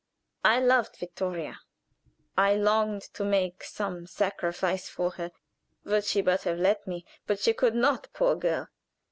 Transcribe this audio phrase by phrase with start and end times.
[0.43, 1.59] I loved Vittoria:
[2.35, 5.31] I longed to make some sacrifice for her,
[5.83, 7.05] would she but have let me.
[7.27, 8.69] But she could not; poor girl!